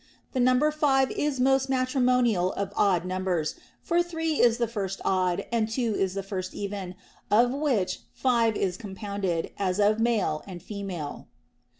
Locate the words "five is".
0.71-1.39, 8.11-8.77